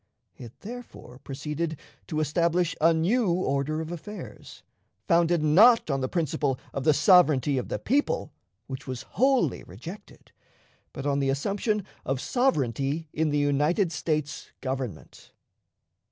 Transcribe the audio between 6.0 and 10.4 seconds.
the principle of the sovereignty of the people, which was wholly rejected,